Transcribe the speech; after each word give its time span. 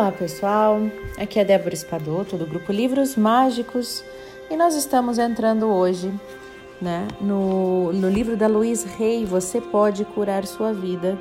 Olá 0.00 0.12
pessoal, 0.12 0.80
aqui 1.18 1.38
é 1.38 1.44
Débora 1.44 1.74
Espadoto 1.74 2.38
do 2.38 2.46
grupo 2.46 2.72
Livros 2.72 3.16
Mágicos 3.16 4.02
e 4.50 4.56
nós 4.56 4.74
estamos 4.74 5.18
entrando 5.18 5.66
hoje 5.66 6.10
né, 6.80 7.06
no, 7.20 7.92
no 7.92 8.08
livro 8.08 8.34
da 8.34 8.46
Luiz 8.46 8.82
Rey, 8.82 9.26
Você 9.26 9.60
Pode 9.60 10.06
Curar 10.06 10.46
Sua 10.46 10.72
Vida. 10.72 11.18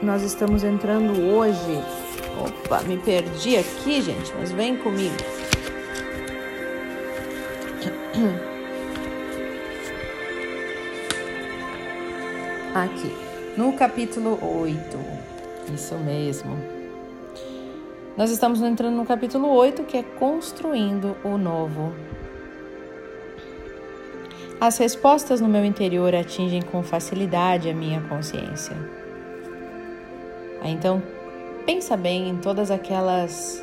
Nós 0.00 0.22
estamos 0.22 0.62
entrando 0.62 1.20
hoje. 1.34 1.82
Opa, 2.40 2.82
me 2.82 2.96
perdi 2.96 3.56
aqui, 3.56 4.00
gente, 4.00 4.32
mas 4.38 4.52
vem 4.52 4.76
comigo. 4.76 5.16
Aqui, 12.72 13.25
no 13.56 13.72
capítulo 13.72 14.38
8. 14.42 14.76
Isso 15.74 15.94
mesmo. 15.94 16.56
Nós 18.16 18.30
estamos 18.30 18.60
entrando 18.60 18.96
no 18.96 19.06
capítulo 19.06 19.48
8, 19.48 19.84
que 19.84 19.96
é 19.96 20.02
Construindo 20.02 21.16
o 21.24 21.38
Novo. 21.38 21.94
As 24.60 24.76
respostas 24.78 25.40
no 25.40 25.48
meu 25.48 25.64
interior 25.64 26.14
atingem 26.14 26.62
com 26.62 26.82
facilidade 26.82 27.68
a 27.68 27.74
minha 27.74 28.00
consciência. 28.02 28.76
Então, 30.62 31.02
pensa 31.64 31.96
bem 31.96 32.28
em 32.28 32.36
todas 32.36 32.70
aquelas 32.70 33.62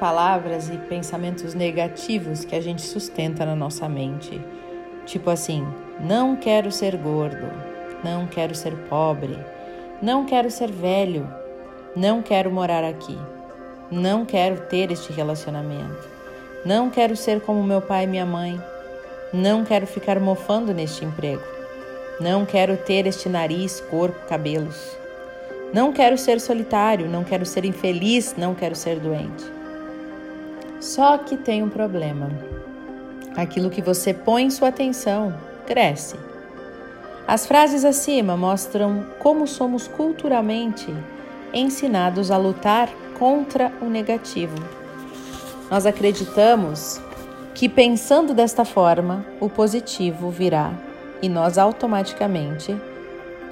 palavras 0.00 0.68
e 0.68 0.76
pensamentos 0.76 1.54
negativos 1.54 2.44
que 2.44 2.56
a 2.56 2.60
gente 2.60 2.82
sustenta 2.82 3.46
na 3.46 3.54
nossa 3.54 3.88
mente. 3.88 4.40
Tipo 5.04 5.30
assim, 5.30 5.66
não 6.00 6.36
quero 6.36 6.70
ser 6.70 6.96
gordo, 6.96 7.71
não 8.02 8.26
quero 8.26 8.54
ser 8.54 8.74
pobre, 8.88 9.38
não 10.00 10.24
quero 10.24 10.50
ser 10.50 10.70
velho, 10.70 11.28
não 11.94 12.22
quero 12.22 12.50
morar 12.50 12.84
aqui, 12.84 13.18
não 13.90 14.24
quero 14.24 14.62
ter 14.62 14.90
este 14.90 15.12
relacionamento, 15.12 16.08
não 16.64 16.90
quero 16.90 17.16
ser 17.16 17.40
como 17.40 17.62
meu 17.62 17.80
pai 17.80 18.04
e 18.04 18.06
minha 18.06 18.26
mãe, 18.26 18.60
não 19.32 19.64
quero 19.64 19.86
ficar 19.86 20.18
mofando 20.18 20.72
neste 20.74 21.04
emprego, 21.04 21.42
não 22.20 22.44
quero 22.44 22.76
ter 22.76 23.06
este 23.06 23.28
nariz, 23.28 23.80
corpo, 23.80 24.26
cabelos, 24.26 24.96
não 25.72 25.92
quero 25.92 26.18
ser 26.18 26.40
solitário, 26.40 27.08
não 27.08 27.24
quero 27.24 27.46
ser 27.46 27.64
infeliz, 27.64 28.34
não 28.36 28.54
quero 28.54 28.76
ser 28.76 28.98
doente. 29.00 29.44
Só 30.80 31.16
que 31.16 31.36
tem 31.36 31.62
um 31.62 31.70
problema. 31.70 32.28
Aquilo 33.36 33.70
que 33.70 33.80
você 33.80 34.12
põe 34.12 34.50
sua 34.50 34.68
atenção 34.68 35.32
cresce. 35.64 36.31
As 37.26 37.46
frases 37.46 37.84
acima 37.84 38.36
mostram 38.36 39.06
como 39.18 39.46
somos 39.46 39.86
culturalmente 39.86 40.92
ensinados 41.54 42.30
a 42.30 42.36
lutar 42.36 42.88
contra 43.18 43.72
o 43.80 43.84
negativo. 43.84 44.56
Nós 45.70 45.86
acreditamos 45.86 47.00
que 47.54 47.68
pensando 47.68 48.34
desta 48.34 48.64
forma, 48.64 49.24
o 49.40 49.48
positivo 49.48 50.30
virá 50.30 50.72
e 51.22 51.28
nós 51.28 51.58
automaticamente 51.58 52.76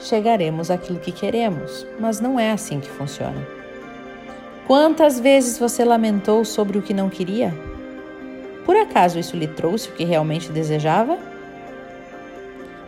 chegaremos 0.00 0.70
àquilo 0.70 0.98
que 0.98 1.12
queremos, 1.12 1.86
mas 1.98 2.20
não 2.20 2.40
é 2.40 2.50
assim 2.50 2.80
que 2.80 2.90
funciona. 2.90 3.46
Quantas 4.66 5.20
vezes 5.20 5.58
você 5.58 5.84
lamentou 5.84 6.44
sobre 6.44 6.78
o 6.78 6.82
que 6.82 6.94
não 6.94 7.08
queria? 7.08 7.54
Por 8.64 8.76
acaso 8.76 9.18
isso 9.18 9.36
lhe 9.36 9.46
trouxe 9.46 9.88
o 9.88 9.92
que 9.92 10.04
realmente 10.04 10.50
desejava? 10.50 11.18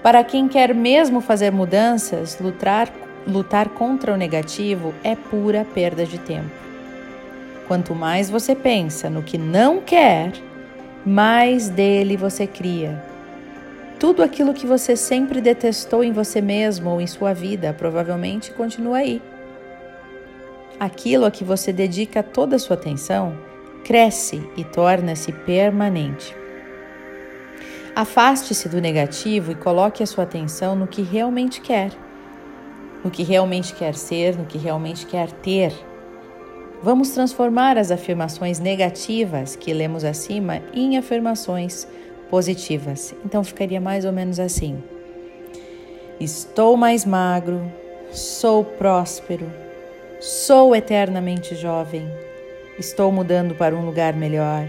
Para 0.03 0.25
quem 0.25 0.49
quer 0.49 0.75
mesmo 0.75 1.21
fazer 1.21 1.53
mudanças, 1.53 2.39
lutar, 2.41 2.93
lutar 3.27 3.69
contra 3.69 4.13
o 4.13 4.17
negativo 4.17 4.93
é 5.05 5.15
pura 5.15 5.65
perda 5.73 6.05
de 6.05 6.19
tempo. 6.19 6.51
Quanto 7.69 7.95
mais 7.95 8.29
você 8.29 8.55
pensa 8.55 9.09
no 9.09 9.23
que 9.23 9.39
não 9.39 9.81
quer, 9.81 10.33
mais 11.07 11.69
dele 11.69 12.17
você 12.17 12.47
cria. 12.47 13.01
Tudo 14.01 14.25
aquilo 14.25 14.53
que 14.53 14.67
você 14.67 14.97
sempre 14.97 15.41
detestou 15.41 16.03
em 16.03 16.11
você 16.11 16.41
mesmo 16.41 16.91
ou 16.91 17.01
em 17.01 17.07
sua 17.07 17.33
vida 17.33 17.73
provavelmente 17.73 18.51
continua 18.51 18.99
aí. 18.99 19.23
Aquilo 20.81 21.25
a 21.25 21.31
que 21.31 21.45
você 21.45 21.73
dedica 21.73 22.25
toda 22.25 22.57
a 22.57 22.59
sua 22.59 22.75
atenção 22.75 23.39
cresce 23.85 24.43
e 24.57 24.65
torna-se 24.65 25.31
permanente. 25.31 26.42
Afaste-se 27.95 28.69
do 28.69 28.81
negativo 28.81 29.53
e 29.53 29.55
coloque 29.55 30.03
a 30.03 30.07
sua 30.07 30.25
atenção 30.25 30.75
no 30.75 30.87
que 30.87 31.03
realmente 31.03 31.61
quer, 31.61 31.93
no 33.05 33.11
que 33.11 33.23
realmente 33.23 33.75
quer 33.75 33.95
ser, 33.95 34.37
no 34.37 34.47
que 34.47 34.57
realmente 34.57 35.07
quer 35.07 35.31
ter. 35.31 35.73
Vamos 36.83 37.11
transformar 37.11 37.77
as 37.77 37.91
afirmações 37.91 38.59
negativas 38.59 39.57
que 39.57 39.75
lemos 39.75 40.05
acima 40.05 40.63
em 40.73 40.97
afirmações 40.97 41.87
positivas. 42.31 43.15
Então 43.25 43.45
ficaria 43.45 43.81
mais 43.81 44.05
ou 44.05 44.13
menos 44.13 44.41
assim: 44.41 44.83
Estou 46.19 46.77
mais 46.77 47.05
magro, 47.05 47.71
sou 48.11 48.65
próspero, 48.65 49.53
sou 50.19 50.75
eternamente 50.75 51.55
jovem, 51.55 52.11
Estou 52.79 53.13
mudando 53.13 53.55
para 53.55 53.77
um 53.77 53.85
lugar 53.85 54.15
melhor. 54.15 54.67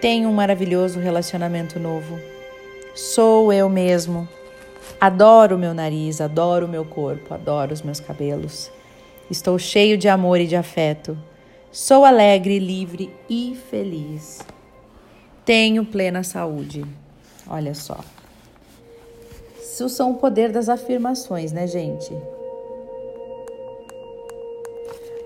Tenho 0.00 0.28
um 0.28 0.32
maravilhoso 0.32 1.00
relacionamento 1.00 1.80
novo. 1.80 2.18
Sou 2.94 3.52
eu 3.52 3.68
mesmo. 3.68 4.28
Adoro 5.00 5.58
meu 5.58 5.74
nariz, 5.74 6.20
adoro 6.20 6.68
meu 6.68 6.84
corpo, 6.84 7.34
adoro 7.34 7.72
os 7.72 7.82
meus 7.82 8.00
cabelos. 8.00 8.70
Estou 9.30 9.58
cheio 9.58 9.98
de 9.98 10.08
amor 10.08 10.40
e 10.40 10.46
de 10.46 10.56
afeto. 10.56 11.16
Sou 11.72 12.04
alegre, 12.04 12.58
livre 12.58 13.12
e 13.28 13.56
feliz. 13.70 14.40
Tenho 15.44 15.84
plena 15.84 16.22
saúde. 16.22 16.84
Olha 17.46 17.74
só. 17.74 17.98
Isso 19.60 19.88
são 19.88 20.12
o 20.12 20.16
poder 20.16 20.50
das 20.50 20.68
afirmações, 20.68 21.52
né, 21.52 21.66
gente? 21.66 22.12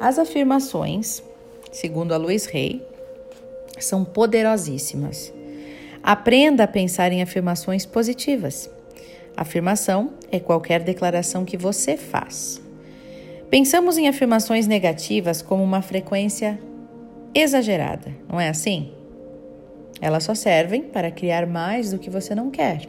As 0.01 0.19
afirmações 0.19 1.23
segundo 1.73 2.13
a 2.13 2.17
Luiz 2.17 2.47
Rey, 2.47 2.85
são 3.85 4.05
poderosíssimas. 4.05 5.33
Aprenda 6.03 6.65
a 6.65 6.69
pensar 6.69 7.13
em 7.13 7.23
afirmações 7.23 7.85
positivas. 7.85 8.71
Afirmação 9.37 10.15
é 10.31 10.41
qualquer 10.41 10.81
declaração 10.83 11.45
que 11.45 11.57
você 11.57 11.97
faz. 11.97 12.61
Pensamos 13.51 13.99
em 13.99 14.09
afirmações 14.09 14.67
negativas 14.67 15.43
como 15.43 15.63
uma 15.63 15.83
frequência 15.83 16.59
exagerada, 17.35 18.15
não 18.29 18.41
é 18.41 18.49
assim? 18.49 18.93
Elas 20.01 20.25
só 20.25 20.35
servem 20.35 20.83
para 20.83 21.11
criar 21.11 21.47
mais 21.47 21.91
do 21.91 21.99
que 21.99 22.09
você 22.09 22.35
não 22.35 22.51
quer. 22.51 22.89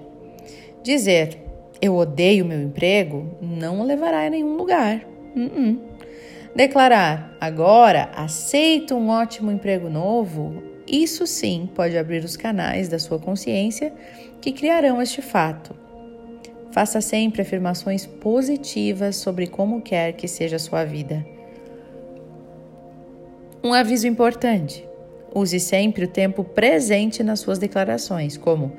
Dizer 0.84 1.38
eu 1.81 1.96
odeio 1.96 2.46
meu 2.46 2.62
emprego 2.62 3.38
não 3.41 3.81
o 3.81 3.84
levará 3.84 4.28
a 4.28 4.30
nenhum 4.30 4.56
lugar. 4.56 5.01
Uh 5.35 5.40
-uh. 5.40 5.80
Declarar 6.56 7.35
agora 7.41 8.12
aceito 8.16 8.96
um 8.96 9.09
ótimo 9.09 9.51
emprego 9.51 9.90
novo, 9.90 10.62
isso 10.91 11.25
sim 11.25 11.69
pode 11.74 11.97
abrir 11.97 12.22
os 12.24 12.35
canais 12.35 12.90
da 12.90 13.00
sua 13.00 13.18
consciência 13.18 13.94
que 14.41 14.52
criarão 14.52 15.02
este 15.02 15.22
fato. 15.22 15.74
Faça 16.72 17.00
sempre 17.00 17.41
afirmações 17.41 18.06
positivas 18.06 19.16
sobre 19.16 19.47
como 19.47 19.81
quer 19.81 20.13
que 20.13 20.28
seja 20.28 20.57
a 20.57 20.59
sua 20.59 20.84
vida. 20.84 21.25
Um 23.63 23.74
aviso 23.74 24.06
importante: 24.06 24.86
use 25.33 25.60
sempre 25.62 26.04
o 26.06 26.10
tempo 26.10 26.44
presente 26.44 27.24
nas 27.24 27.39
suas 27.39 27.57
declarações, 27.57 28.36
como 28.36 28.74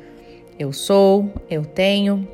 eu 0.59 0.71
sou, 0.71 1.33
eu 1.49 1.65
tenho. 1.65 2.29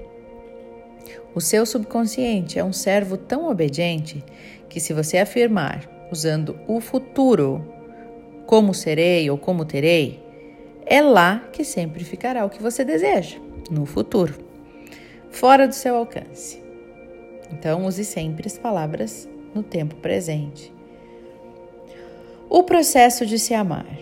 O 1.35 1.41
seu 1.41 1.65
subconsciente 1.65 2.59
é 2.59 2.65
um 2.65 2.73
servo 2.73 3.17
tão 3.17 3.49
obediente 3.49 4.25
que, 4.69 4.81
se 4.81 4.93
você 4.93 5.19
afirmar 5.19 6.09
usando 6.11 6.59
o 6.67 6.81
futuro, 6.81 7.78
como 8.49 8.73
serei 8.73 9.29
ou 9.29 9.37
como 9.37 9.67
terei, 9.67 10.23
é 10.87 11.03
lá 11.03 11.47
que 11.53 11.63
sempre 11.63 12.03
ficará 12.03 12.47
o 12.47 12.49
que 12.49 12.63
você 12.63 12.83
deseja, 12.83 13.37
no 13.71 13.85
futuro, 13.85 14.37
fora 15.31 15.69
do 15.69 15.75
seu 15.75 15.95
alcance. 15.95 16.59
Então, 17.53 17.85
use 17.85 18.07
sempre 18.07 18.47
as 18.47 18.57
palavras 18.57 19.29
no 19.55 19.63
tempo 19.63 19.97
presente. 19.97 20.73
O 22.49 22.63
processo 22.63 23.27
de 23.27 23.39
se 23.39 23.53
amar. 23.53 23.99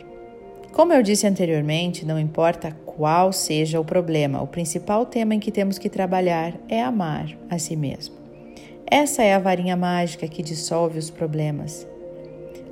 Como 0.72 0.92
eu 0.92 1.02
disse 1.02 1.26
anteriormente, 1.26 2.06
não 2.06 2.16
importa 2.16 2.70
qual 2.87 3.32
seja 3.32 3.81
o 3.81 3.84
problema, 3.84 4.40
o 4.40 4.46
principal 4.46 5.04
tema 5.04 5.34
em 5.34 5.40
que 5.40 5.50
temos 5.50 5.76
que 5.76 5.90
trabalhar 5.90 6.54
é 6.69 6.81
amar 6.81 7.37
a 7.50 7.58
si 7.58 7.75
mesmo. 7.75 8.14
Essa 8.88 9.25
é 9.25 9.34
a 9.34 9.40
varinha 9.40 9.76
mágica 9.76 10.28
que 10.28 10.40
dissolve 10.40 11.00
os 11.00 11.10
problemas. 11.10 11.84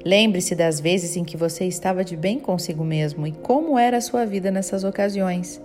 Lembre-se 0.05 0.55
das 0.55 0.81
vezes 0.81 1.17
em 1.17 1.25
que 1.25 1.37
você 1.37 1.65
estava 1.65 2.05
de 2.05 2.17
bem 2.17 2.39
consigo 2.39 2.85
mesmo 2.85 3.27
e 3.27 3.33
como 3.33 3.79
era 3.79 3.97
a 3.97 4.03
sua 4.03 4.27
vida 4.27 4.51
nessas 4.51 4.85
ocasiões. 4.85 5.63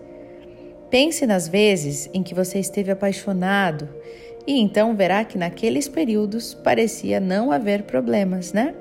Pense 0.90 1.28
nas 1.28 1.48
vezes 1.48 2.10
em 2.14 2.24
que 2.24 2.34
você 2.34 2.58
esteve 2.58 2.90
apaixonado 2.90 3.88
E 4.48 4.60
então 4.60 4.96
verá 4.96 5.24
que 5.24 5.38
naqueles 5.38 5.88
períodos 5.88 6.56
parecia 6.56 7.20
não 7.20 7.52
haver 7.52 7.84
problemas, 7.84 8.52
né? 8.52 8.74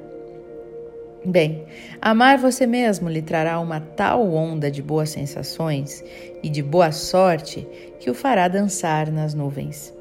Bem, 1.25 1.67
amar 2.01 2.39
você 2.39 2.67
mesmo 2.67 3.09
lhe 3.09 3.21
trará 3.21 3.61
uma 3.61 3.81
tal 3.81 4.33
onda 4.33 4.71
de 4.71 4.81
boas 4.81 5.11
sensações 5.11 6.03
e 6.43 6.49
de 6.49 6.63
boa 6.63 6.91
sorte 6.91 7.69
que 8.01 8.09
o 8.09 8.15
fará 8.15 8.49
dançar 8.49 9.11
nas 9.11 9.35
nuvens. 9.35 9.93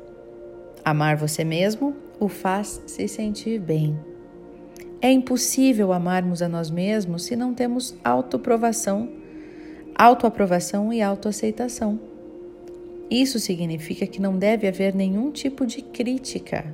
Amar 0.85 1.17
você 1.17 1.43
mesmo 1.43 1.95
o 2.17 2.29
faz 2.29 2.81
se 2.85 3.07
sentir 3.09 3.59
bem. 3.59 3.97
É 5.01 5.11
impossível 5.11 5.93
amarmos 5.93 6.41
a 6.41 6.49
nós 6.49 6.69
mesmos 6.69 7.23
se 7.23 7.35
não 7.35 7.53
temos 7.53 7.95
autoaprovação, 8.03 9.09
autoaprovação 9.95 10.91
e 10.91 11.01
autoaceitação. 11.01 11.99
Isso 13.09 13.39
significa 13.39 14.05
que 14.07 14.21
não 14.21 14.37
deve 14.37 14.67
haver 14.67 14.93
nenhum 14.93 15.31
tipo 15.31 15.65
de 15.65 15.81
crítica 15.81 16.65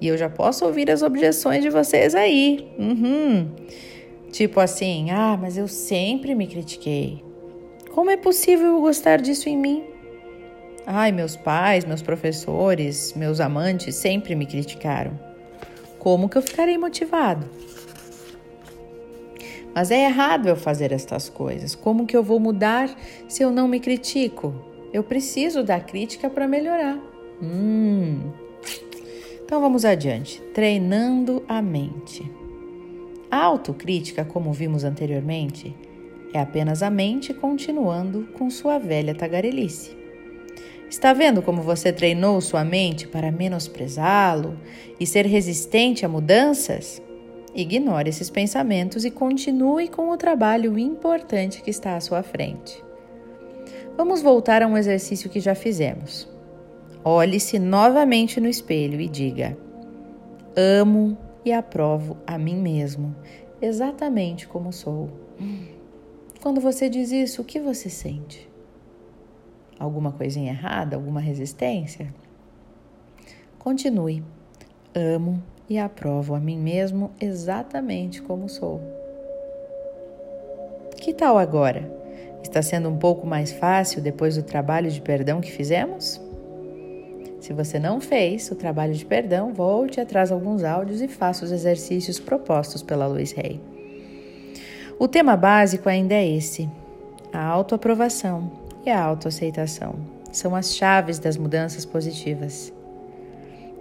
e 0.00 0.08
eu 0.08 0.16
já 0.16 0.28
posso 0.28 0.64
ouvir 0.64 0.90
as 0.90 1.02
objeções 1.02 1.62
de 1.62 1.70
vocês 1.70 2.14
aí. 2.14 2.68
Uhum. 2.78 3.48
Tipo 4.30 4.60
assim, 4.60 5.10
ah, 5.10 5.38
mas 5.40 5.56
eu 5.56 5.66
sempre 5.66 6.34
me 6.34 6.46
critiquei. 6.46 7.24
Como 7.92 8.10
é 8.10 8.16
possível 8.16 8.78
gostar 8.80 9.20
disso 9.20 9.48
em 9.48 9.56
mim? 9.56 9.84
Ai, 10.86 11.12
meus 11.12 11.34
pais, 11.34 11.84
meus 11.84 12.02
professores, 12.02 13.14
meus 13.16 13.40
amantes 13.40 13.94
sempre 13.94 14.34
me 14.34 14.44
criticaram. 14.44 15.18
Como 15.98 16.28
que 16.28 16.38
eu 16.38 16.42
ficarei 16.42 16.78
motivado? 16.78 17.46
Mas 19.74 19.90
é 19.90 20.04
errado 20.04 20.48
eu 20.48 20.56
fazer 20.56 20.92
estas 20.92 21.28
coisas. 21.28 21.74
Como 21.74 22.06
que 22.06 22.16
eu 22.16 22.22
vou 22.22 22.40
mudar 22.40 22.88
se 23.28 23.42
eu 23.42 23.50
não 23.50 23.68
me 23.68 23.78
critico? 23.78 24.54
Eu 24.92 25.02
preciso 25.02 25.62
da 25.62 25.78
crítica 25.78 26.30
para 26.30 26.48
melhorar. 26.48 26.98
Hum, 27.42 28.32
então 29.44 29.60
vamos 29.60 29.84
adiante. 29.84 30.42
Treinando 30.54 31.44
a 31.48 31.62
mente. 31.62 32.28
A 33.30 33.42
autocrítica, 33.42 34.24
como 34.24 34.52
vimos 34.52 34.84
anteriormente, 34.84 35.76
é 36.32 36.40
apenas 36.40 36.82
a 36.82 36.90
mente 36.90 37.32
continuando 37.32 38.28
com 38.36 38.50
sua 38.50 38.78
velha 38.78 39.14
tagarelice. 39.14 39.95
Está 40.88 41.12
vendo 41.12 41.42
como 41.42 41.62
você 41.62 41.92
treinou 41.92 42.40
sua 42.40 42.64
mente 42.64 43.08
para 43.08 43.32
menosprezá-lo 43.32 44.58
e 45.00 45.06
ser 45.06 45.26
resistente 45.26 46.06
a 46.06 46.08
mudanças? 46.08 47.02
Ignore 47.54 48.08
esses 48.08 48.30
pensamentos 48.30 49.04
e 49.04 49.10
continue 49.10 49.88
com 49.88 50.10
o 50.10 50.16
trabalho 50.16 50.78
importante 50.78 51.62
que 51.62 51.70
está 51.70 51.96
à 51.96 52.00
sua 52.00 52.22
frente. 52.22 52.84
Vamos 53.96 54.22
voltar 54.22 54.62
a 54.62 54.66
um 54.66 54.76
exercício 54.76 55.28
que 55.28 55.40
já 55.40 55.54
fizemos. 55.54 56.28
Olhe-se 57.02 57.58
novamente 57.58 58.40
no 58.40 58.48
espelho 58.48 59.00
e 59.00 59.08
diga: 59.08 59.56
Amo 60.54 61.16
e 61.44 61.52
aprovo 61.52 62.16
a 62.26 62.36
mim 62.36 62.56
mesmo, 62.56 63.16
exatamente 63.60 64.46
como 64.46 64.72
sou. 64.72 65.10
Quando 66.42 66.60
você 66.60 66.88
diz 66.88 67.10
isso, 67.10 67.42
o 67.42 67.44
que 67.44 67.58
você 67.58 67.88
sente? 67.88 68.48
Alguma 69.78 70.12
coisinha 70.12 70.52
errada? 70.52 70.96
Alguma 70.96 71.20
resistência? 71.20 72.12
Continue. 73.58 74.22
Amo 74.94 75.42
e 75.68 75.78
aprovo 75.78 76.34
a 76.34 76.40
mim 76.40 76.58
mesmo 76.58 77.10
exatamente 77.20 78.22
como 78.22 78.48
sou. 78.48 78.80
Que 80.96 81.12
tal 81.12 81.36
agora? 81.38 81.90
Está 82.42 82.62
sendo 82.62 82.88
um 82.88 82.96
pouco 82.96 83.26
mais 83.26 83.52
fácil 83.52 84.00
depois 84.00 84.36
do 84.36 84.42
trabalho 84.42 84.90
de 84.90 85.00
perdão 85.00 85.40
que 85.40 85.50
fizemos? 85.50 86.20
Se 87.40 87.52
você 87.52 87.78
não 87.78 88.00
fez 88.00 88.50
o 88.50 88.54
trabalho 88.54 88.94
de 88.94 89.04
perdão, 89.04 89.52
volte 89.52 90.00
atrás 90.00 90.32
alguns 90.32 90.64
áudios 90.64 91.02
e 91.02 91.08
faça 91.08 91.44
os 91.44 91.52
exercícios 91.52 92.18
propostos 92.18 92.82
pela 92.82 93.06
Luiz 93.06 93.32
Rey. 93.32 93.60
O 94.98 95.06
tema 95.06 95.36
básico 95.36 95.88
ainda 95.88 96.14
é 96.14 96.26
esse: 96.26 96.68
a 97.32 97.44
autoaprovação 97.44 98.65
e 98.86 98.90
a 98.90 99.02
autoaceitação. 99.02 99.96
São 100.32 100.54
as 100.54 100.74
chaves 100.74 101.18
das 101.18 101.36
mudanças 101.36 101.84
positivas. 101.84 102.72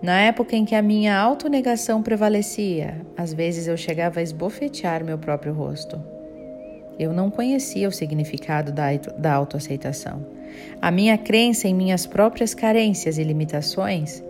Na 0.01 0.19
época 0.19 0.55
em 0.55 0.65
que 0.65 0.75
a 0.75 0.81
minha 0.81 1.17
autonegação 1.17 2.01
prevalecia, 2.01 3.01
às 3.15 3.33
vezes 3.33 3.67
eu 3.67 3.77
chegava 3.77 4.19
a 4.19 4.23
esbofetear 4.23 5.03
meu 5.03 5.17
próprio 5.17 5.53
rosto. 5.53 6.01
Eu 6.97 7.13
não 7.13 7.29
conhecia 7.29 7.87
o 7.87 7.91
significado 7.91 8.71
da, 8.71 8.87
da 9.17 9.33
autoaceitação. 9.33 10.25
A 10.81 10.89
minha 10.89 11.17
crença 11.17 11.67
em 11.67 11.73
minhas 11.73 12.05
próprias 12.05 12.53
carências 12.53 13.17
e 13.17 13.23
limitações 13.23 14.23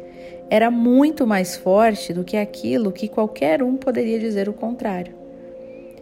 era 0.50 0.70
muito 0.70 1.26
mais 1.26 1.56
forte 1.56 2.14
do 2.14 2.24
que 2.24 2.38
aquilo 2.38 2.92
que 2.92 3.08
qualquer 3.08 3.64
um 3.64 3.78
poderia 3.78 4.20
dizer 4.20 4.50
o 4.50 4.54
contrário. 4.54 5.14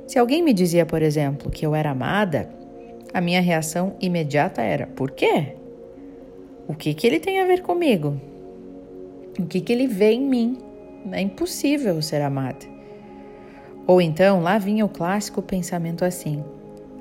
Se 0.08 0.20
alguém 0.20 0.42
me 0.42 0.54
dizia, 0.54 0.86
por 0.86 1.02
exemplo, 1.02 1.50
que 1.50 1.66
eu 1.66 1.74
era 1.74 1.92
amada, 1.92 2.50
a 3.14 3.22
minha 3.22 3.42
reação 3.42 3.96
imediata 4.02 4.62
era: 4.62 4.88
por 4.88 5.12
quê? 5.12 5.56
O 6.68 6.74
que, 6.74 6.94
que 6.94 7.06
ele 7.06 7.20
tem 7.20 7.40
a 7.40 7.46
ver 7.46 7.62
comigo? 7.62 8.20
O 9.38 9.46
que, 9.46 9.62
que 9.62 9.72
ele 9.72 9.88
vê 9.88 10.12
em 10.12 10.22
mim? 10.22 10.58
É 11.12 11.22
impossível 11.22 12.02
ser 12.02 12.22
amada. 12.22 12.66
Ou 13.86 14.02
então 14.02 14.42
lá 14.42 14.58
vinha 14.58 14.86
o 14.86 14.90
clássico 14.90 15.42
pensamento 15.42 16.04
assim: 16.06 16.44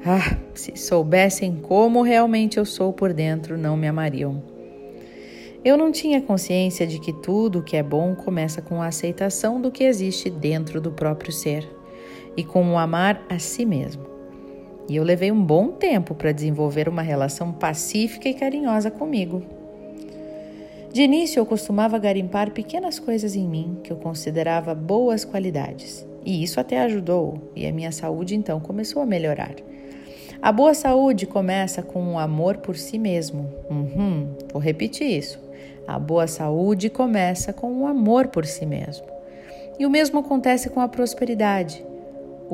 ah, 0.05 0.37
se 0.53 0.77
soubessem 0.77 1.57
como 1.57 2.03
realmente 2.03 2.59
eu 2.59 2.65
sou 2.65 2.93
por 2.93 3.13
dentro, 3.13 3.57
não 3.57 3.77
me 3.77 3.87
amariam. 3.87 4.43
Eu 5.65 5.77
não 5.77 5.93
tinha 5.93 6.21
consciência 6.21 6.85
de 6.85 6.99
que 6.99 7.13
tudo 7.13 7.61
o 7.61 7.63
que 7.63 7.77
é 7.77 7.85
bom 7.85 8.17
começa 8.17 8.61
com 8.61 8.83
a 8.83 8.89
aceitação 8.89 9.61
do 9.61 9.71
que 9.71 9.85
existe 9.85 10.29
dentro 10.29 10.81
do 10.81 10.91
próprio 10.91 11.31
ser 11.31 11.69
e 12.37 12.43
com 12.43 12.73
o 12.73 12.79
amar 12.79 13.25
a 13.29 13.39
si 13.39 13.65
mesmo. 13.65 14.12
E 14.89 14.97
eu 14.97 15.05
levei 15.05 15.31
um 15.31 15.43
bom 15.43 15.69
tempo 15.69 16.15
para 16.15 16.33
desenvolver 16.33 16.89
uma 16.89 17.03
relação 17.03 17.53
pacífica 17.53 18.29
e 18.29 18.35
carinhosa 18.35 18.91
comigo. 18.91 19.43
De 20.93 21.03
início, 21.03 21.41
eu 21.41 21.47
costumava 21.47 21.99
garimpar 21.99 22.51
pequenas 22.51 22.99
coisas 22.99 23.35
em 23.35 23.49
mim 23.49 23.79
que 23.83 23.91
eu 23.91 23.97
considerava 23.97 24.75
boas 24.75 25.25
qualidades. 25.25 26.07
E 26.25 26.43
isso 26.43 26.61
até 26.61 26.81
ajudou, 26.83 27.51
e 27.57 27.67
a 27.67 27.73
minha 27.73 27.91
saúde 27.91 28.35
então 28.35 28.61
começou 28.61 29.03
a 29.03 29.07
melhorar. 29.07 29.55
A 30.41 30.53
boa 30.53 30.75
saúde 30.75 31.27
começa 31.27 31.83
com 31.83 32.15
o 32.15 32.19
amor 32.19 32.59
por 32.59 32.77
si 32.77 32.99
mesmo. 32.99 33.49
Uhum, 33.71 34.29
vou 34.53 34.61
repetir 34.61 35.07
isso. 35.07 35.39
A 35.87 35.99
boa 35.99 36.27
saúde 36.27 36.91
começa 36.91 37.53
com 37.53 37.73
o 37.81 37.87
amor 37.87 38.29
por 38.29 38.45
si 38.45 38.67
mesmo. 38.67 39.07
E 39.79 39.87
o 39.87 39.91
mesmo 39.91 40.19
acontece 40.19 40.69
com 40.69 40.81
a 40.81 40.89
prosperidade, 40.89 41.85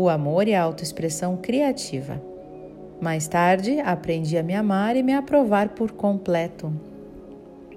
o 0.01 0.09
amor 0.09 0.47
e 0.47 0.55
a 0.55 0.63
autoexpressão 0.63 1.37
criativa. 1.37 2.23
Mais 3.01 3.27
tarde, 3.27 3.81
aprendi 3.81 4.39
a 4.39 4.45
me 4.45 4.55
amar 4.55 4.95
e 4.95 5.03
me 5.03 5.13
aprovar 5.13 5.71
por 5.71 5.91
completo, 5.91 6.73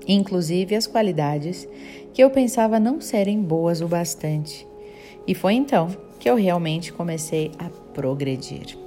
inclusive 0.08 0.76
as 0.76 0.86
qualidades 0.86 1.68
que 2.14 2.24
eu 2.24 2.30
pensava 2.30 2.80
não 2.80 3.02
serem 3.02 3.42
boas 3.42 3.82
o 3.82 3.88
bastante. 3.88 4.68
E 5.26 5.34
foi 5.34 5.56
então 5.56 5.90
que 6.20 6.30
eu 6.30 6.36
realmente 6.36 6.94
comecei 6.94 7.52
a 7.58 7.72
progredir. 7.92 8.78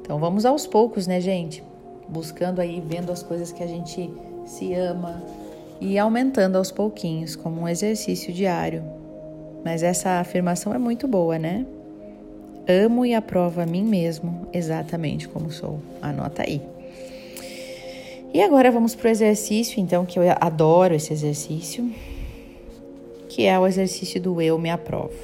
Então 0.00 0.18
vamos 0.18 0.46
aos 0.46 0.66
poucos, 0.66 1.06
né, 1.06 1.20
gente? 1.20 1.62
Buscando 2.08 2.58
aí, 2.60 2.82
vendo 2.86 3.12
as 3.12 3.22
coisas 3.22 3.52
que 3.52 3.62
a 3.62 3.66
gente 3.66 4.10
se 4.46 4.72
ama 4.72 5.22
e 5.78 5.98
aumentando 5.98 6.56
aos 6.56 6.70
pouquinhos, 6.70 7.36
como 7.36 7.60
um 7.60 7.68
exercício 7.68 8.32
diário. 8.32 8.82
Mas 9.62 9.82
essa 9.82 10.20
afirmação 10.20 10.72
é 10.72 10.78
muito 10.78 11.06
boa, 11.06 11.38
né? 11.38 11.66
Amo 12.66 13.04
e 13.04 13.14
aprovo 13.14 13.60
a 13.60 13.66
mim 13.66 13.84
mesmo 13.84 14.48
exatamente 14.52 15.28
como 15.28 15.50
sou. 15.50 15.80
Anota 16.00 16.42
aí. 16.42 16.62
E 18.32 18.42
agora 18.42 18.70
vamos 18.70 18.94
para 18.94 19.08
o 19.08 19.10
exercício, 19.10 19.80
então, 19.80 20.04
que 20.04 20.18
eu 20.18 20.24
adoro 20.40 20.94
esse 20.94 21.12
exercício, 21.12 21.88
que 23.28 23.44
é 23.44 23.56
o 23.56 23.64
exercício 23.64 24.20
do 24.20 24.40
eu 24.40 24.58
me 24.58 24.70
aprovo. 24.70 25.14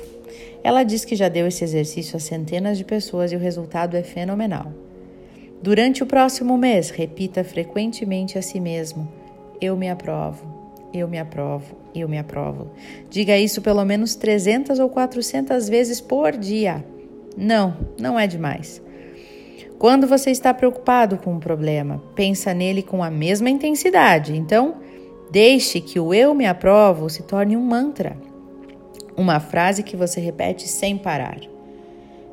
Ela 0.62 0.84
diz 0.84 1.04
que 1.04 1.16
já 1.16 1.28
deu 1.28 1.46
esse 1.46 1.64
exercício 1.64 2.16
a 2.16 2.20
centenas 2.20 2.78
de 2.78 2.84
pessoas 2.84 3.32
e 3.32 3.36
o 3.36 3.38
resultado 3.38 3.96
é 3.96 4.02
fenomenal. 4.02 4.72
Durante 5.62 6.02
o 6.02 6.06
próximo 6.06 6.56
mês, 6.56 6.90
repita 6.90 7.42
frequentemente 7.42 8.38
a 8.38 8.42
si 8.42 8.60
mesmo: 8.60 9.10
Eu 9.60 9.76
me 9.76 9.88
aprovo, 9.88 10.44
eu 10.92 11.08
me 11.08 11.18
aprovo, 11.18 11.74
eu 11.94 12.08
me 12.08 12.18
aprovo. 12.18 12.70
Diga 13.10 13.36
isso 13.36 13.60
pelo 13.60 13.84
menos 13.84 14.14
300 14.14 14.78
ou 14.78 14.88
400 14.88 15.68
vezes 15.68 16.00
por 16.00 16.36
dia. 16.36 16.84
Não, 17.36 17.76
não 17.98 18.18
é 18.18 18.26
demais. 18.26 18.82
Quando 19.78 20.06
você 20.06 20.30
está 20.30 20.52
preocupado 20.52 21.16
com 21.16 21.32
um 21.32 21.40
problema, 21.40 22.02
pensa 22.14 22.52
nele 22.52 22.82
com 22.82 23.02
a 23.02 23.10
mesma 23.10 23.48
intensidade. 23.48 24.36
Então, 24.36 24.74
deixe 25.30 25.80
que 25.80 25.98
o 25.98 26.12
eu 26.12 26.34
me 26.34 26.46
aprovo 26.46 27.08
se 27.08 27.22
torne 27.22 27.56
um 27.56 27.62
mantra. 27.62 28.16
Uma 29.16 29.40
frase 29.40 29.82
que 29.82 29.96
você 29.96 30.20
repete 30.20 30.68
sem 30.68 30.98
parar. 30.98 31.40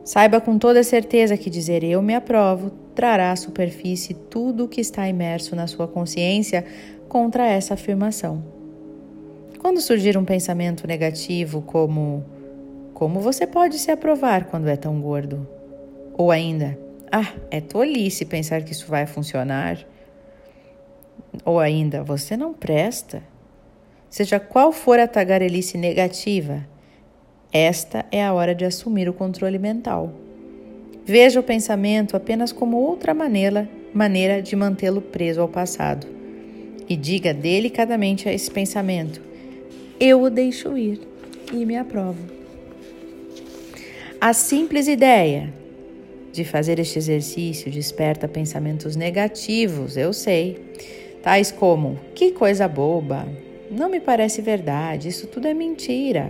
Saiba 0.04 0.39
com 0.39 0.58
toda 0.58 0.84
certeza 0.84 1.38
que 1.38 1.50
dizer 1.50 1.84
eu 1.84 2.01
me 2.01 2.16
aprovo 2.16 2.72
trará 2.96 3.32
à 3.32 3.36
superfície 3.36 4.13
tudo 4.13 4.66
o 4.66 4.68
que 4.68 4.82
está 4.82 5.08
imerso 5.08 5.56
na 5.56 5.68
sua 5.68 5.88
consciência 5.88 6.66
contra 7.08 7.48
essa 7.48 7.75
afirmação. 7.75 8.44
Quando 9.60 9.82
surgir 9.82 10.18
um 10.18 10.25
pensamento 10.25 10.88
negativo 10.88 11.62
como 11.62 12.25
como 12.98 13.20
você 13.20 13.46
pode 13.46 13.77
se 13.77 13.92
aprovar 13.92 14.46
quando 14.46 14.68
é 14.68 14.75
tão 14.75 15.00
gordo? 15.00 15.48
Ou 16.13 16.32
ainda, 16.32 16.75
ah, 17.12 17.32
é 17.51 17.62
tolice 17.62 18.25
pensar 18.25 18.63
que 18.63 18.72
isso 18.72 18.88
vai 18.88 19.06
funcionar. 19.06 19.86
Ou 21.46 21.60
ainda, 21.60 22.04
você 22.04 22.36
não 22.36 22.56
presta. 22.56 23.22
Seja 24.10 24.39
qual 24.39 24.72
for 24.72 24.98
a 24.98 25.08
tagarelice 25.08 25.77
negativa, 25.77 26.66
esta 27.54 28.04
é 28.12 28.25
a 28.25 28.34
hora 28.34 28.56
de 28.56 28.66
assumir 28.66 29.08
o 29.08 29.13
controle 29.13 29.60
mental. 29.60 30.12
Veja 31.06 31.39
o 31.39 31.44
pensamento 31.44 32.18
apenas 32.18 32.51
como 32.51 32.77
outra 32.77 33.13
maneira, 33.13 33.70
maneira 33.94 34.42
de 34.42 34.56
mantê-lo 34.56 35.04
preso 35.04 35.39
ao 35.39 35.48
passado. 35.48 36.08
E 36.89 36.96
diga 36.96 37.32
delicadamente 37.32 38.27
a 38.27 38.34
esse 38.34 38.50
pensamento: 38.50 39.22
Eu 40.00 40.24
o 40.24 40.32
deixo 40.32 40.75
ir 40.75 41.00
e 41.54 41.63
me 41.63 41.77
aprovo. 41.77 42.37
A 44.27 44.34
simples 44.34 44.89
ideia 44.89 45.53
de 46.34 46.43
fazer 46.43 46.79
este 46.79 47.00
exercício 47.00 47.72
desperta 47.72 48.27
pensamentos 48.27 48.93
negativos, 48.93 49.96
eu 49.96 50.12
sei, 50.12 50.60
tais 51.24 51.50
como: 51.50 51.98
que 52.13 52.31
coisa 52.31 52.67
boba, 52.67 53.25
não 53.72 53.89
me 53.89 54.01
parece 54.01 54.41
verdade, 54.41 55.07
isso 55.07 55.27
tudo 55.27 55.48
é 55.48 55.53
mentira. 55.53 56.29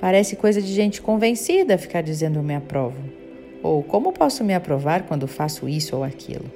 Parece 0.00 0.36
coisa 0.36 0.62
de 0.62 0.72
gente 0.72 1.02
convencida 1.02 1.76
ficar 1.76 2.02
dizendo 2.02 2.38
eu 2.38 2.42
me 2.44 2.54
aprovo. 2.54 3.02
Ou 3.64 3.82
como 3.82 4.12
posso 4.12 4.44
me 4.44 4.54
aprovar 4.54 5.02
quando 5.02 5.26
faço 5.26 5.68
isso 5.68 5.96
ou 5.96 6.04
aquilo? 6.04 6.48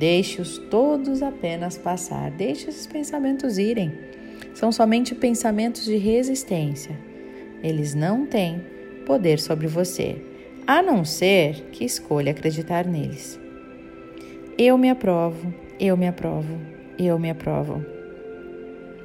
Deixe-os 0.00 0.58
todos 0.68 1.22
apenas 1.22 1.78
passar, 1.78 2.32
deixe 2.32 2.68
esses 2.68 2.88
pensamentos 2.88 3.56
irem. 3.56 3.92
São 4.52 4.72
somente 4.72 5.14
pensamentos 5.14 5.84
de 5.84 5.96
resistência. 5.96 6.98
Eles 7.62 7.94
não 7.94 8.26
têm 8.26 8.77
poder 9.08 9.40
sobre 9.40 9.66
você 9.66 10.20
a 10.66 10.82
não 10.82 11.02
ser 11.02 11.70
que 11.72 11.82
escolha 11.82 12.30
acreditar 12.30 12.84
neles. 12.84 13.40
Eu 14.58 14.76
me 14.76 14.90
aprovo, 14.90 15.52
eu 15.80 15.96
me 15.96 16.06
aprovo, 16.06 16.60
eu 16.98 17.18
me 17.18 17.30
aprovo. 17.30 17.82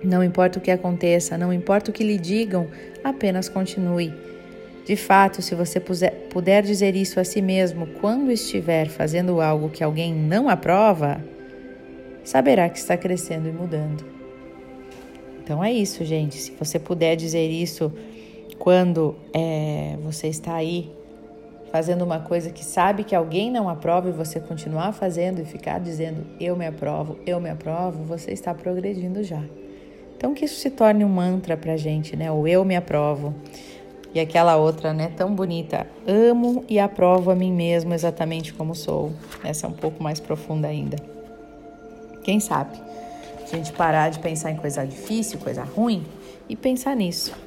Não 0.03 0.21
importa 0.21 0.59
o 0.59 0.61
que 0.61 0.69
aconteça, 0.69 1.37
não 1.37 1.53
importa 1.53 1.89
o 1.89 1.93
que 1.93 2.03
lhe 2.03 2.17
digam, 2.17 2.67
apenas 3.01 3.47
continue. 3.47 4.13
De 4.85 4.97
fato, 4.97 5.41
se 5.41 5.55
você 5.55 5.79
puder 5.79 6.63
dizer 6.63 6.97
isso 6.97 7.17
a 7.17 7.23
si 7.23 7.41
mesmo 7.41 7.87
quando 8.01 8.29
estiver 8.29 8.89
fazendo 8.89 9.39
algo 9.39 9.69
que 9.69 9.81
alguém 9.81 10.13
não 10.13 10.49
aprova, 10.49 11.23
saberá 12.25 12.67
que 12.67 12.77
está 12.77 12.97
crescendo 12.97 13.47
e 13.47 13.53
mudando. 13.53 14.03
Então 15.41 15.63
é 15.63 15.71
isso, 15.71 16.03
gente. 16.03 16.35
Se 16.35 16.51
você 16.59 16.77
puder 16.77 17.15
dizer 17.15 17.47
isso 17.49 17.89
quando 18.63 19.17
é, 19.33 19.97
você 20.01 20.29
está 20.29 20.55
aí 20.55 20.89
fazendo 21.69 22.05
uma 22.05 22.21
coisa 22.21 22.49
que 22.49 22.63
sabe 22.63 23.03
que 23.03 23.13
alguém 23.13 23.51
não 23.51 23.67
aprova 23.67 24.07
e 24.07 24.13
você 24.13 24.39
continuar 24.39 24.93
fazendo 24.93 25.41
e 25.41 25.43
ficar 25.43 25.81
dizendo 25.81 26.25
eu 26.39 26.55
me 26.55 26.65
aprovo, 26.65 27.17
eu 27.27 27.41
me 27.41 27.49
aprovo, 27.49 28.05
você 28.05 28.31
está 28.31 28.53
progredindo 28.53 29.21
já. 29.21 29.43
Então 30.15 30.33
que 30.33 30.45
isso 30.45 30.61
se 30.61 30.69
torne 30.69 31.03
um 31.03 31.09
mantra 31.09 31.57
pra 31.57 31.75
gente, 31.75 32.15
né? 32.15 32.31
O 32.31 32.47
eu 32.47 32.63
me 32.63 32.73
aprovo. 32.73 33.35
E 34.13 34.19
aquela 34.21 34.55
outra, 34.55 34.93
né, 34.93 35.11
tão 35.13 35.35
bonita, 35.35 35.85
amo 36.07 36.63
e 36.69 36.79
aprovo 36.79 37.31
a 37.31 37.35
mim 37.35 37.51
mesmo 37.51 37.93
exatamente 37.93 38.53
como 38.53 38.73
sou. 38.73 39.11
Essa 39.43 39.67
é 39.67 39.69
um 39.69 39.73
pouco 39.73 40.01
mais 40.01 40.21
profunda 40.21 40.69
ainda. 40.69 40.95
Quem 42.23 42.39
sabe? 42.39 42.79
A 43.43 43.57
gente 43.57 43.73
parar 43.73 44.07
de 44.07 44.19
pensar 44.19 44.51
em 44.51 44.55
coisa 44.55 44.85
difícil, 44.85 45.37
coisa 45.39 45.65
ruim 45.65 46.05
e 46.47 46.55
pensar 46.55 46.95
nisso. 46.95 47.42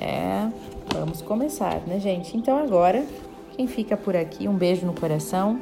É, 0.00 0.50
Vamos 0.92 1.20
começar, 1.20 1.82
né, 1.86 2.00
gente? 2.00 2.36
Então 2.36 2.56
agora, 2.56 3.04
quem 3.54 3.66
fica 3.66 3.96
por 3.98 4.16
aqui, 4.16 4.48
um 4.48 4.54
beijo 4.54 4.86
no 4.86 4.94
coração. 4.94 5.60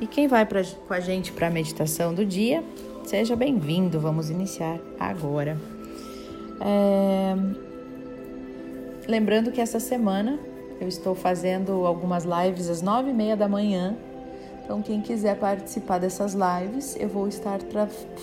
E 0.00 0.06
quem 0.06 0.26
vai 0.26 0.46
pra, 0.46 0.62
com 0.64 0.94
a 0.94 1.00
gente 1.00 1.32
para 1.32 1.48
a 1.48 1.50
meditação 1.50 2.14
do 2.14 2.24
dia, 2.24 2.64
seja 3.04 3.36
bem-vindo. 3.36 4.00
Vamos 4.00 4.30
iniciar 4.30 4.78
agora. 4.98 5.58
É... 6.60 7.34
Lembrando 9.06 9.52
que 9.52 9.60
essa 9.60 9.78
semana 9.78 10.38
eu 10.80 10.88
estou 10.88 11.14
fazendo 11.14 11.84
algumas 11.84 12.24
lives 12.24 12.70
às 12.70 12.80
nove 12.80 13.10
e 13.10 13.12
meia 13.12 13.36
da 13.36 13.48
manhã. 13.48 13.94
Então, 14.64 14.80
quem 14.80 15.02
quiser 15.02 15.36
participar 15.36 15.98
dessas 15.98 16.32
lives, 16.34 16.96
eu 16.98 17.08
vou 17.08 17.28
estar 17.28 17.58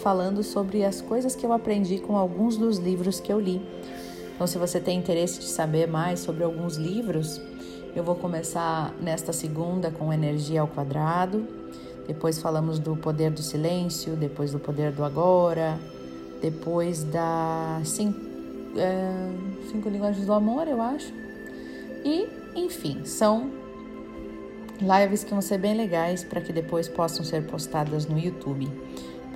falando 0.02 0.42
sobre 0.42 0.84
as 0.84 1.02
coisas 1.02 1.36
que 1.36 1.46
eu 1.46 1.54
aprendi 1.54 2.00
com 2.00 2.18
alguns 2.18 2.58
dos 2.58 2.78
livros 2.78 3.20
que 3.20 3.32
eu 3.32 3.40
li. 3.40 3.62
Então, 4.38 4.46
se 4.46 4.60
você 4.60 4.80
tem 4.80 5.00
interesse 5.00 5.40
de 5.40 5.48
saber 5.48 5.88
mais 5.88 6.20
sobre 6.20 6.44
alguns 6.44 6.78
livros, 6.78 7.42
eu 7.96 8.04
vou 8.04 8.14
começar 8.14 8.94
nesta 9.02 9.34
segunda 9.34 9.90
com 9.90 10.14
Energia 10.14 10.62
ao 10.62 10.68
Quadrado. 10.68 11.44
Depois 12.08 12.40
falamos 12.40 12.78
do 12.78 12.96
Poder 12.96 13.32
do 13.32 13.42
Silêncio, 13.42 14.16
depois 14.16 14.52
do 14.52 14.60
Poder 14.60 14.92
do 14.92 15.04
Agora, 15.04 15.80
depois 16.40 17.04
da 17.04 17.82
Cinco, 17.84 18.20
é, 18.78 19.32
cinco 19.72 19.90
Linguagens 19.90 20.28
do 20.28 20.34
Amor, 20.34 20.68
eu 20.68 20.84
acho. 20.84 21.12
E, 22.06 22.28
enfim, 22.56 23.04
são 23.06 23.50
lives 24.80 25.24
que 25.24 25.32
vão 25.32 25.42
ser 25.42 25.58
bem 25.58 25.76
legais 25.76 26.24
para 26.24 26.42
que 26.42 26.54
depois 26.54 26.88
possam 26.88 27.26
ser 27.26 27.48
postadas 27.48 28.06
no 28.06 28.20
YouTube 28.20 28.72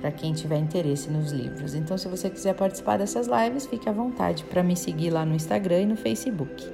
para 0.02 0.10
quem 0.10 0.32
tiver 0.32 0.58
interesse 0.58 1.08
nos 1.08 1.30
livros. 1.30 1.76
Então, 1.76 1.96
se 1.96 2.08
você 2.08 2.28
quiser 2.28 2.54
participar 2.54 2.98
dessas 2.98 3.28
lives, 3.28 3.66
fique 3.66 3.88
à 3.88 3.92
vontade 3.92 4.42
para 4.42 4.60
me 4.60 4.76
seguir 4.76 5.10
lá 5.10 5.24
no 5.24 5.32
Instagram 5.32 5.82
e 5.82 5.86
no 5.86 5.96
Facebook. 5.96 6.68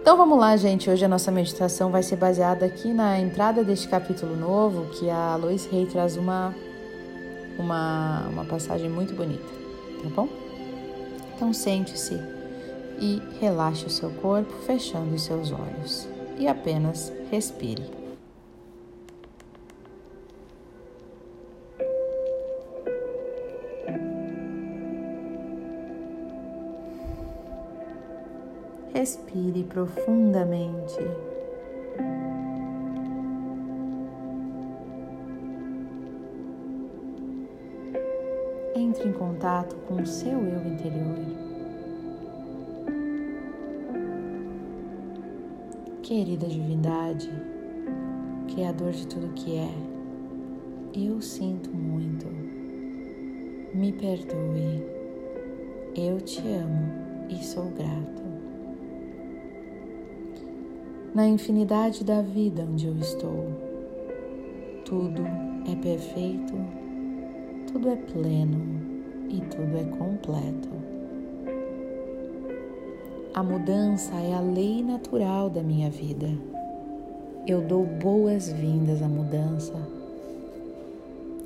Então 0.00 0.16
vamos 0.16 0.38
lá, 0.38 0.56
gente. 0.56 0.88
Hoje 0.88 1.04
a 1.04 1.08
nossa 1.08 1.30
meditação 1.30 1.90
vai 1.90 2.02
ser 2.02 2.16
baseada 2.16 2.64
aqui 2.64 2.92
na 2.92 3.20
entrada 3.20 3.62
deste 3.62 3.86
capítulo 3.86 4.34
novo, 4.34 4.86
que 4.98 5.10
a 5.10 5.36
Lois 5.36 5.66
Rey 5.66 5.84
traz 5.84 6.16
uma, 6.16 6.54
uma, 7.58 8.28
uma 8.28 8.44
passagem 8.46 8.88
muito 8.88 9.14
bonita, 9.14 9.44
tá 10.02 10.08
bom? 10.08 10.28
Então 11.34 11.52
sente-se 11.52 12.18
e 12.98 13.20
relaxe 13.40 13.86
o 13.86 13.90
seu 13.90 14.10
corpo, 14.10 14.52
fechando 14.66 15.14
os 15.14 15.22
seus 15.22 15.52
olhos. 15.52 16.08
E 16.38 16.48
apenas 16.48 17.12
respire. 17.30 18.03
Respire 29.04 29.64
profundamente. 29.64 30.98
Entre 38.74 39.06
em 39.06 39.12
contato 39.12 39.76
com 39.86 39.96
o 39.96 40.06
seu 40.06 40.32
eu 40.32 40.66
interior. 40.66 41.18
Querida 46.02 46.46
divindade, 46.46 47.30
Criador 48.54 48.92
de 48.92 49.06
tudo 49.06 49.34
que 49.34 49.58
é, 49.58 49.74
eu 50.94 51.20
sinto 51.20 51.68
muito. 51.68 52.24
Me 53.74 53.92
perdoe. 53.92 54.82
Eu 55.94 56.22
te 56.22 56.40
amo 56.40 56.90
e 57.28 57.44
sou 57.44 57.66
grato 57.66 58.33
na 61.14 61.24
infinidade 61.24 62.02
da 62.02 62.20
vida 62.20 62.66
onde 62.68 62.88
eu 62.88 62.96
estou. 62.98 63.46
Tudo 64.84 65.22
é 65.70 65.76
perfeito, 65.76 66.52
tudo 67.70 67.88
é 67.88 67.96
pleno 67.96 68.80
e 69.30 69.40
tudo 69.42 69.78
é 69.78 69.84
completo. 69.96 70.68
A 73.32 73.42
mudança 73.42 74.14
é 74.14 74.34
a 74.34 74.40
lei 74.40 74.82
natural 74.82 75.48
da 75.48 75.62
minha 75.62 75.88
vida. 75.88 76.28
Eu 77.46 77.60
dou 77.62 77.86
boas-vindas 77.86 79.00
à 79.00 79.08
mudança. 79.08 79.74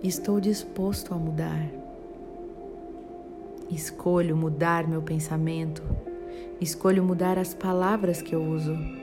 Estou 0.03 0.41
disposto 0.41 1.13
a 1.13 1.19
mudar. 1.19 1.69
Escolho 3.71 4.37
mudar 4.37 4.89
meu 4.89 5.03
pensamento. 5.03 5.83
Escolho 6.61 7.03
mudar 7.03 7.39
as 7.39 7.53
palavras 7.53 8.23
que 8.23 8.35
eu 8.35 8.43
uso. 8.43 8.98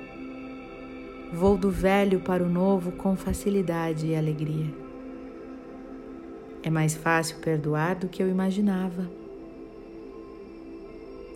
Vou 1.35 1.57
do 1.57 1.69
velho 1.69 2.21
para 2.21 2.41
o 2.41 2.47
novo 2.47 2.93
com 2.93 3.13
facilidade 3.13 4.07
e 4.07 4.15
alegria. 4.15 4.73
É 6.63 6.69
mais 6.69 6.95
fácil 6.95 7.39
perdoar 7.39 7.95
do 7.95 8.07
que 8.07 8.23
eu 8.23 8.29
imaginava. 8.29 9.05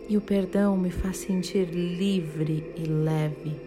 E 0.08 0.16
o 0.16 0.22
perdão 0.22 0.78
me 0.78 0.90
faz 0.90 1.18
sentir 1.18 1.66
livre 1.66 2.64
e 2.78 2.86
leve. 2.86 3.58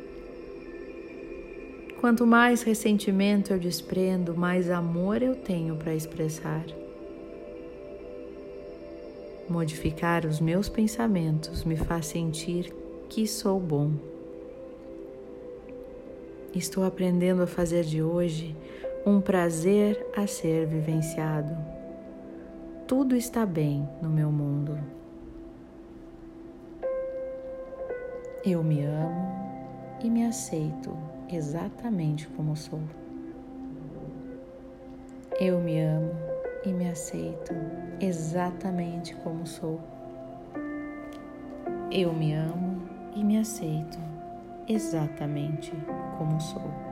Quanto 2.01 2.27
mais 2.27 2.63
ressentimento 2.63 3.53
eu 3.53 3.59
desprendo, 3.59 4.35
mais 4.35 4.71
amor 4.71 5.21
eu 5.21 5.37
tenho 5.37 5.77
para 5.77 5.95
expressar. 5.95 6.65
Modificar 9.51 10.25
os 10.25 10.41
meus 10.41 10.67
pensamentos 10.71 11.63
me 11.63 11.77
faz 11.77 12.07
sentir 12.07 12.73
que 13.11 13.27
sou 13.27 13.61
bom. 13.61 14.12
Estou 16.55 16.85
aprendendo 16.85 17.43
a 17.43 17.47
fazer 17.47 17.83
de 17.83 18.03
hoje 18.03 18.55
um 19.07 19.23
prazer 19.23 20.07
a 20.15 20.27
ser 20.27 20.67
vivenciado. 20.67 21.57
Tudo 22.87 23.17
está 23.17 23.47
bem 23.47 23.89
no 24.03 24.11
meu 24.11 24.31
mundo. 24.31 24.79
Eu 28.45 28.63
me 28.63 28.85
amo 28.85 29.33
e 30.05 30.11
me 30.11 30.27
aceito 30.27 30.95
exatamente 31.33 32.29
como 32.29 32.55
sou. 32.55 32.83
Eu 35.41 35.59
me 35.59 35.81
amo 35.81 36.15
e 36.67 36.69
me 36.69 36.91
aceito 36.91 37.55
exatamente 37.99 39.15
como 39.17 39.47
sou. 39.47 39.81
Eu 41.91 42.13
me 42.13 42.35
amo 42.35 42.83
e 43.17 43.25
me 43.25 43.39
aceito 43.39 43.99
exatamente 44.69 45.73
como 46.19 46.41
sou. 46.41 46.92